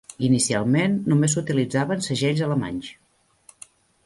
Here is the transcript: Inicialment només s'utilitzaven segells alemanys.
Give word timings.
Inicialment 0.27 0.95
només 1.13 1.35
s'utilitzaven 1.37 2.01
segells 2.09 2.43
alemanys. 2.47 2.91